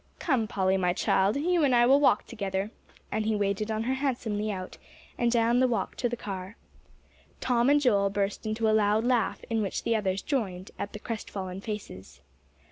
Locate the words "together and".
2.25-3.23